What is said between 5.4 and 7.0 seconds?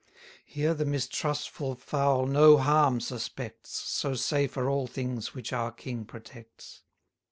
our king protects.